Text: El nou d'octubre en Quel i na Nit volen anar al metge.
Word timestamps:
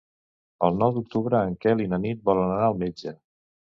El 0.67 0.79
nou 0.83 0.95
d'octubre 0.95 1.41
en 1.49 1.53
Quel 1.65 1.85
i 1.85 1.87
na 1.93 2.01
Nit 2.07 2.25
volen 2.31 2.55
anar 2.57 2.67
al 2.71 2.81
metge. 2.85 3.15